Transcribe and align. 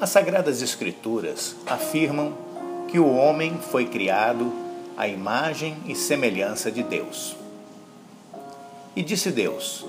As 0.00 0.08
Sagradas 0.08 0.62
Escrituras 0.62 1.54
afirmam 1.66 2.32
que 2.88 2.98
o 2.98 3.14
homem 3.14 3.58
foi 3.70 3.84
criado 3.84 4.50
à 4.96 5.06
imagem 5.06 5.76
e 5.84 5.94
semelhança 5.94 6.70
de 6.72 6.82
Deus. 6.82 7.36
E 8.96 9.02
disse 9.02 9.30
Deus: 9.30 9.84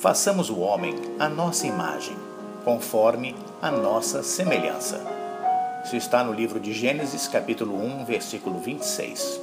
Façamos 0.00 0.48
o 0.48 0.60
homem 0.60 0.94
à 1.18 1.28
nossa 1.28 1.66
imagem, 1.66 2.16
conforme 2.64 3.36
a 3.60 3.70
nossa 3.70 4.22
semelhança. 4.22 5.04
Isso 5.84 5.96
está 5.96 6.24
no 6.24 6.32
livro 6.32 6.58
de 6.58 6.72
Gênesis, 6.72 7.28
capítulo 7.28 7.76
1, 7.76 8.06
versículo 8.06 8.60
26. 8.60 9.42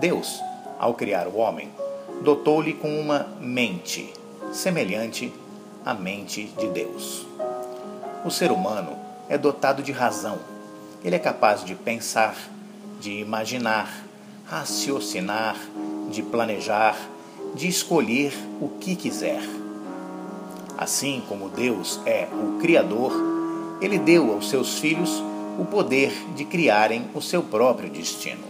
Deus, 0.00 0.42
ao 0.76 0.94
criar 0.94 1.28
o 1.28 1.36
homem, 1.36 1.70
dotou-lhe 2.22 2.74
com 2.74 2.98
uma 2.98 3.28
mente 3.40 4.12
semelhante 4.52 5.32
à 5.84 5.94
mente 5.94 6.46
de 6.58 6.66
Deus. 6.66 7.30
O 8.22 8.30
ser 8.30 8.52
humano 8.52 8.98
é 9.30 9.38
dotado 9.38 9.82
de 9.82 9.92
razão. 9.92 10.38
Ele 11.02 11.16
é 11.16 11.18
capaz 11.18 11.64
de 11.64 11.74
pensar, 11.74 12.36
de 13.00 13.12
imaginar, 13.12 14.04
raciocinar, 14.44 15.56
de 16.10 16.22
planejar, 16.22 16.98
de 17.54 17.66
escolher 17.66 18.34
o 18.60 18.68
que 18.78 18.94
quiser. 18.94 19.40
Assim 20.76 21.22
como 21.30 21.48
Deus 21.48 21.98
é 22.04 22.28
o 22.30 22.60
Criador, 22.60 23.12
ele 23.80 23.98
deu 23.98 24.32
aos 24.32 24.50
seus 24.50 24.78
filhos 24.78 25.22
o 25.58 25.64
poder 25.64 26.12
de 26.34 26.44
criarem 26.44 27.08
o 27.14 27.22
seu 27.22 27.42
próprio 27.42 27.88
destino. 27.88 28.44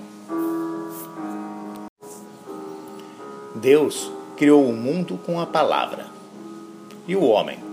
Deus 3.54 4.10
criou 4.36 4.68
o 4.68 4.72
mundo 4.72 5.16
com 5.24 5.40
a 5.40 5.46
palavra, 5.46 6.06
e 7.06 7.14
o 7.14 7.22
homem 7.22 7.69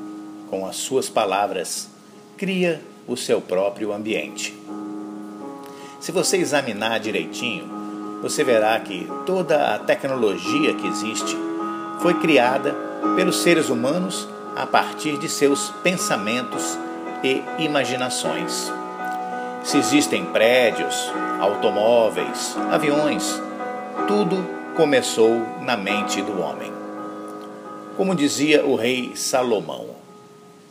com 0.50 0.66
as 0.66 0.76
suas 0.78 1.10
palavras, 1.10 1.90
cria 2.38 2.82
o 3.08 3.16
seu 3.16 3.42
próprio 3.42 3.94
ambiente. 3.94 4.58
Se 6.00 6.12
você 6.12 6.38
examinar 6.38 7.00
direitinho, 7.00 7.78
você 8.22 8.44
verá 8.44 8.80
que 8.80 9.08
toda 9.26 9.76
a 9.76 9.80
tecnologia 9.80 10.74
que 10.74 10.88
existe 10.88 11.38
foi 12.00 12.14
criada 12.16 12.76
pelos 13.16 13.42
seres 13.42 13.70
humanos 13.70 14.28
a 14.56 14.66
partir 14.66 15.18
de 15.18 15.30
seus 15.30 15.70
pensamentos 15.84 16.78
e 17.24 17.42
imaginações. 17.64 18.72
Se 19.64 19.78
existem 19.78 20.26
prédios, 20.26 21.12
automóveis, 21.40 22.56
aviões, 22.72 23.42
tudo 24.08 24.38
começou 24.76 25.42
na 25.62 25.76
mente 25.76 26.22
do 26.22 26.40
homem. 26.40 26.72
Como 27.96 28.16
dizia 28.16 28.66
o 28.66 28.76
rei 28.76 29.12
Salomão, 29.16 29.88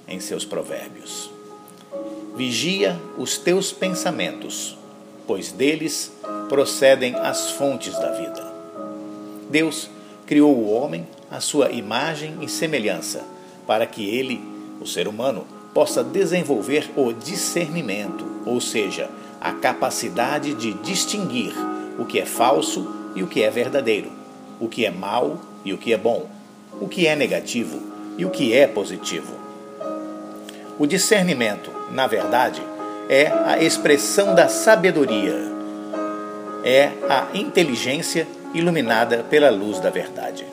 em 0.08 0.20
seus 0.20 0.44
provérbios. 0.44 1.30
Vigia 2.36 3.00
os 3.16 3.38
teus 3.38 3.72
pensamentos, 3.72 4.76
pois 5.26 5.52
deles 5.52 6.12
procedem 6.48 7.14
as 7.14 7.50
fontes 7.52 7.94
da 7.94 8.12
vida. 8.12 8.54
Deus 9.50 9.88
criou 10.26 10.54
o 10.54 10.70
homem 10.70 11.06
à 11.30 11.40
sua 11.40 11.70
imagem 11.70 12.36
e 12.40 12.48
semelhança, 12.48 13.24
para 13.66 13.86
que 13.86 14.08
ele, 14.08 14.40
o 14.80 14.86
ser 14.86 15.08
humano, 15.08 15.46
possa 15.72 16.02
desenvolver 16.02 16.90
o 16.96 17.12
discernimento, 17.12 18.24
ou 18.44 18.60
seja, 18.60 19.10
a 19.40 19.52
capacidade 19.52 20.54
de 20.54 20.72
distinguir 20.74 21.52
o 21.98 22.04
que 22.04 22.18
é 22.18 22.26
falso 22.26 22.86
e 23.14 23.22
o 23.22 23.26
que 23.26 23.42
é 23.42 23.50
verdadeiro, 23.50 24.10
o 24.60 24.68
que 24.68 24.84
é 24.84 24.90
mal 24.90 25.40
e 25.64 25.72
o 25.72 25.78
que 25.78 25.92
é 25.92 25.98
bom, 25.98 26.28
o 26.80 26.88
que 26.88 27.06
é 27.06 27.16
negativo 27.16 27.80
e 28.18 28.24
o 28.24 28.30
que 28.30 28.52
é 28.52 28.66
positivo. 28.66 29.34
O 30.78 30.86
discernimento, 30.86 31.70
na 31.90 32.06
verdade, 32.06 32.62
é 33.08 33.28
a 33.28 33.62
expressão 33.62 34.34
da 34.34 34.46
sabedoria, 34.46 35.34
é 36.62 36.90
a 37.08 37.28
inteligência 37.32 38.28
iluminada 38.52 39.24
pela 39.30 39.48
luz 39.48 39.80
da 39.80 39.88
verdade. 39.88 40.44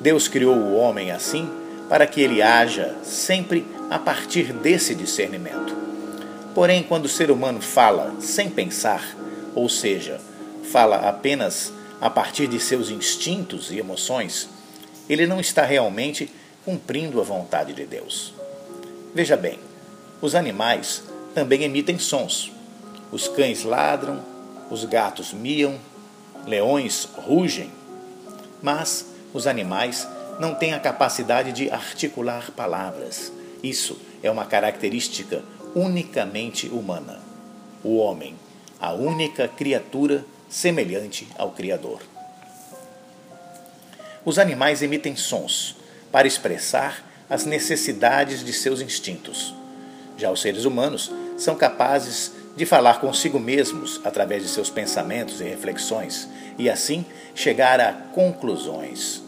Deus 0.00 0.26
criou 0.26 0.56
o 0.56 0.74
homem 0.74 1.10
assim 1.10 1.50
para 1.86 2.06
que 2.06 2.22
ele 2.22 2.40
haja 2.40 2.94
sempre 3.02 3.66
a 3.90 3.98
partir 3.98 4.54
desse 4.54 4.94
discernimento. 4.94 5.76
Porém, 6.54 6.82
quando 6.82 7.04
o 7.04 7.10
ser 7.10 7.30
humano 7.30 7.60
fala 7.60 8.14
sem 8.20 8.48
pensar, 8.48 9.02
ou 9.54 9.68
seja, 9.68 10.18
fala 10.72 11.08
apenas 11.08 11.74
a 12.00 12.08
partir 12.08 12.46
de 12.46 12.58
seus 12.58 12.88
instintos 12.88 13.70
e 13.70 13.78
emoções, 13.78 14.48
ele 15.10 15.26
não 15.26 15.40
está 15.40 15.64
realmente 15.64 16.30
cumprindo 16.64 17.20
a 17.20 17.24
vontade 17.24 17.74
de 17.74 17.84
Deus. 17.84 18.32
Veja 19.14 19.36
bem, 19.36 19.58
os 20.20 20.34
animais 20.34 21.02
também 21.34 21.62
emitem 21.62 21.98
sons. 21.98 22.52
Os 23.10 23.26
cães 23.26 23.64
ladram, 23.64 24.22
os 24.70 24.84
gatos 24.84 25.32
miam, 25.32 25.78
leões 26.46 27.08
rugem. 27.16 27.70
Mas 28.62 29.06
os 29.32 29.46
animais 29.46 30.06
não 30.38 30.54
têm 30.54 30.74
a 30.74 30.80
capacidade 30.80 31.52
de 31.52 31.70
articular 31.70 32.50
palavras. 32.52 33.32
Isso 33.62 33.98
é 34.22 34.30
uma 34.30 34.44
característica 34.44 35.42
unicamente 35.74 36.68
humana. 36.68 37.20
O 37.82 37.96
homem, 37.96 38.34
a 38.80 38.92
única 38.92 39.48
criatura 39.48 40.24
semelhante 40.48 41.26
ao 41.36 41.50
Criador. 41.52 42.00
Os 44.24 44.38
animais 44.38 44.82
emitem 44.82 45.16
sons 45.16 45.76
para 46.12 46.28
expressar 46.28 47.07
as 47.28 47.44
necessidades 47.44 48.44
de 48.44 48.52
seus 48.52 48.80
instintos. 48.80 49.54
Já 50.16 50.30
os 50.30 50.40
seres 50.40 50.64
humanos 50.64 51.12
são 51.36 51.54
capazes 51.54 52.32
de 52.56 52.66
falar 52.66 53.00
consigo 53.00 53.38
mesmos 53.38 54.00
através 54.04 54.42
de 54.42 54.48
seus 54.48 54.68
pensamentos 54.68 55.40
e 55.40 55.44
reflexões 55.44 56.28
e 56.58 56.68
assim 56.68 57.06
chegar 57.34 57.80
a 57.80 57.92
conclusões. 57.92 59.22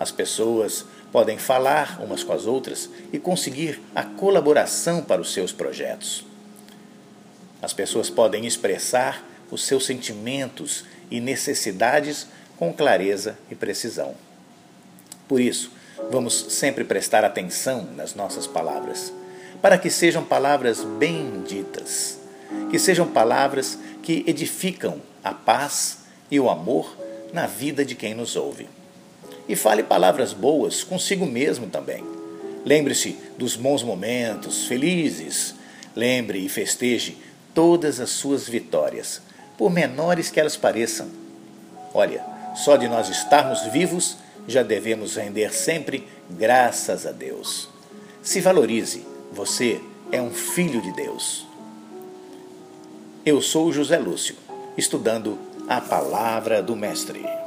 As 0.00 0.10
pessoas 0.10 0.84
podem 1.12 1.38
falar 1.38 2.00
umas 2.02 2.24
com 2.24 2.32
as 2.32 2.46
outras 2.46 2.90
e 3.12 3.18
conseguir 3.18 3.80
a 3.94 4.02
colaboração 4.02 5.02
para 5.02 5.20
os 5.20 5.32
seus 5.32 5.52
projetos. 5.52 6.24
As 7.60 7.72
pessoas 7.72 8.10
podem 8.10 8.46
expressar 8.46 9.24
os 9.50 9.64
seus 9.64 9.86
sentimentos 9.86 10.84
e 11.10 11.20
necessidades 11.20 12.26
com 12.56 12.72
clareza 12.72 13.38
e 13.50 13.54
precisão. 13.54 14.14
Por 15.28 15.40
isso, 15.40 15.70
vamos 16.10 16.46
sempre 16.50 16.84
prestar 16.84 17.24
atenção 17.24 17.88
nas 17.96 18.14
nossas 18.14 18.46
palavras, 18.46 19.12
para 19.60 19.78
que 19.78 19.90
sejam 19.90 20.24
palavras 20.24 20.82
benditas, 20.82 22.18
que 22.70 22.78
sejam 22.78 23.06
palavras 23.08 23.78
que 24.02 24.24
edificam 24.26 25.00
a 25.22 25.32
paz 25.32 25.98
e 26.30 26.38
o 26.40 26.50
amor 26.50 26.96
na 27.32 27.46
vida 27.46 27.84
de 27.84 27.94
quem 27.94 28.14
nos 28.14 28.36
ouve. 28.36 28.68
E 29.48 29.56
fale 29.56 29.82
palavras 29.82 30.32
boas 30.32 30.84
consigo 30.84 31.26
mesmo 31.26 31.66
também. 31.66 32.04
Lembre-se 32.64 33.16
dos 33.36 33.56
bons 33.56 33.82
momentos, 33.82 34.66
felizes. 34.66 35.54
Lembre 35.94 36.38
e 36.38 36.48
festeje 36.48 37.18
todas 37.54 38.00
as 38.00 38.10
suas 38.10 38.48
vitórias, 38.48 39.20
por 39.58 39.70
menores 39.70 40.30
que 40.30 40.40
elas 40.40 40.56
pareçam. 40.56 41.08
Olha, 41.92 42.24
só 42.54 42.76
de 42.76 42.88
nós 42.88 43.08
estarmos 43.08 43.62
vivos 43.66 44.16
já 44.46 44.62
devemos 44.62 45.16
render 45.16 45.52
sempre 45.52 46.06
graças 46.30 47.06
a 47.06 47.12
Deus. 47.12 47.68
Se 48.22 48.40
valorize, 48.40 49.04
você 49.32 49.80
é 50.10 50.20
um 50.20 50.30
filho 50.30 50.80
de 50.80 50.92
Deus. 50.92 51.46
Eu 53.24 53.40
sou 53.40 53.72
José 53.72 53.98
Lúcio, 53.98 54.36
estudando 54.76 55.38
a 55.68 55.80
palavra 55.80 56.62
do 56.62 56.74
Mestre. 56.74 57.41